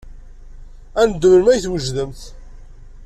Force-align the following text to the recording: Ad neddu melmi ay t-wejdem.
Ad 1.01 1.05
neddu 1.09 1.29
melmi 1.31 1.49
ay 1.53 1.59
t-wejdem. 1.63 2.11